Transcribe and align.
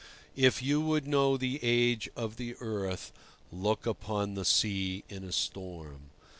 If 0.35 0.63
you 0.63 0.81
would 0.81 1.05
know 1.05 1.37
the 1.37 1.59
age 1.63 2.09
of 2.15 2.37
the 2.37 2.55
earth, 2.59 3.11
look 3.51 3.85
upon 3.85 4.33
the 4.33 4.43
sea 4.45 5.03
in 5.09 5.23
a 5.23 5.31
storm. 5.31 6.09